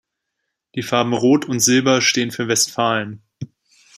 [0.73, 3.21] Die Farben Rot und Silber stehen für Westfalen.